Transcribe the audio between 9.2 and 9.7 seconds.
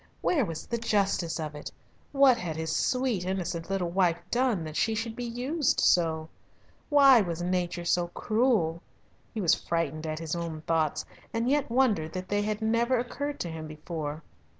He was